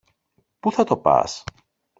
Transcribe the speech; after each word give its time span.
Πού 0.59 0.71
θα 0.71 0.83
το 0.83 0.97
πας; 0.97 1.43